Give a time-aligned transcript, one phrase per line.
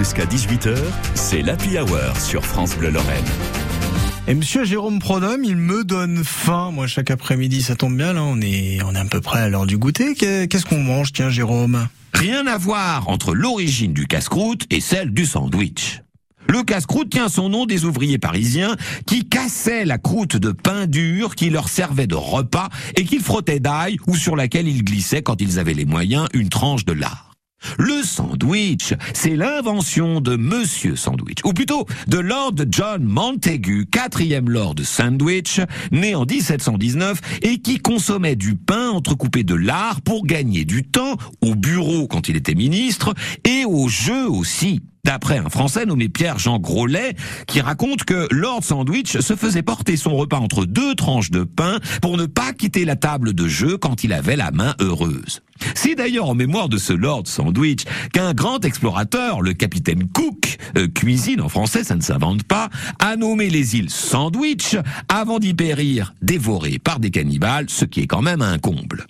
[0.00, 0.78] Jusqu'à 18h,
[1.14, 3.22] c'est l'Happy Hour sur France Bleu Lorraine.
[4.26, 6.70] Et monsieur Jérôme Prodhomme, il me donne faim.
[6.72, 9.50] Moi, chaque après-midi, ça tombe bien, là, on est, on est à peu près à
[9.50, 10.14] l'heure du goûter.
[10.14, 11.86] Qu'est-ce qu'on mange, tiens, Jérôme?
[12.14, 16.00] Rien à voir entre l'origine du casse-croûte et celle du sandwich.
[16.48, 18.76] Le casse-croûte tient son nom des ouvriers parisiens
[19.06, 23.60] qui cassaient la croûte de pain dur qui leur servait de repas et qu'ils frottaient
[23.60, 27.29] d'ail ou sur laquelle ils glissaient quand ils avaient les moyens une tranche de lard.
[27.78, 34.76] Le sandwich, c'est l'invention de Monsieur Sandwich, ou plutôt de Lord John Montagu, quatrième Lord
[34.82, 35.60] Sandwich,
[35.92, 41.16] né en 1719 et qui consommait du pain entrecoupé de lard pour gagner du temps
[41.40, 44.80] au bureau quand il était ministre et au jeu aussi
[45.10, 47.16] d'après un Français nommé Pierre-Jean Grolet,
[47.48, 51.80] qui raconte que Lord Sandwich se faisait porter son repas entre deux tranches de pain
[52.00, 55.42] pour ne pas quitter la table de jeu quand il avait la main heureuse.
[55.74, 60.86] C'est d'ailleurs en mémoire de ce Lord Sandwich qu'un grand explorateur, le capitaine Cook, euh,
[60.86, 64.76] cuisine en français, ça ne s'invente pas, a nommé les îles Sandwich
[65.08, 69.06] avant d'y périr, dévoré par des cannibales, ce qui est quand même un comble.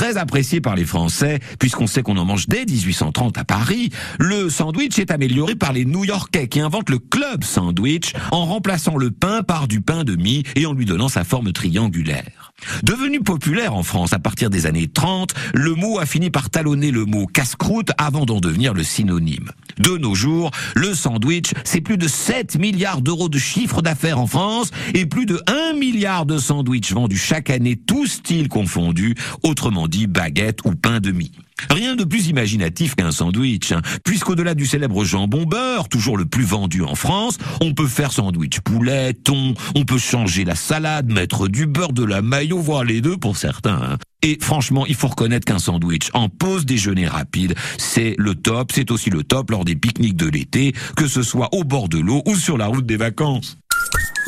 [0.00, 4.48] Très apprécié par les Français, puisqu'on sait qu'on en mange dès 1830 à Paris, le
[4.48, 9.42] sandwich est amélioré par les New-Yorkais qui inventent le club sandwich en remplaçant le pain
[9.42, 12.54] par du pain de mie et en lui donnant sa forme triangulaire.
[12.82, 16.92] Devenu populaire en France à partir des années 30, le mot a fini par talonner
[16.92, 19.50] le mot casse-croûte avant d'en devenir le synonyme.
[19.80, 24.26] De nos jours, le sandwich, c'est plus de 7 milliards d'euros de chiffre d'affaires en
[24.26, 29.88] France et plus de 1 milliard de sandwichs vendus chaque année, tous styles confondus, autrement
[29.88, 31.32] dit baguette ou pain de mie.
[31.70, 36.44] Rien de plus imaginatif qu'un sandwich, hein, puisqu'au-delà du célèbre jambon beurre, toujours le plus
[36.44, 41.48] vendu en France, on peut faire sandwich poulet, thon, on peut changer la salade, mettre
[41.48, 43.80] du beurre, de la maillot, voire les deux pour certains.
[43.92, 43.98] Hein.
[44.22, 48.90] Et franchement, il faut reconnaître qu'un sandwich en pause déjeuner rapide, c'est le top, c'est
[48.90, 52.22] aussi le top lors des pique-niques de l'été, que ce soit au bord de l'eau
[52.26, 53.56] ou sur la route des vacances.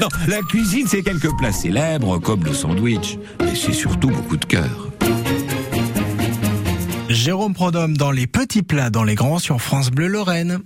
[0.00, 4.44] Non, la cuisine, c'est quelques plats célèbres comme le sandwich, mais c'est surtout beaucoup de
[4.46, 4.88] cœur.
[7.10, 10.60] Jérôme Prodhomme dans les petits plats dans les grands sur France Bleu Lorraine.